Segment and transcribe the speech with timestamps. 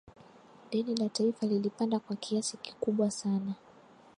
[0.69, 3.53] deni la taifa lilipanda kwa kiasi kikubwa sana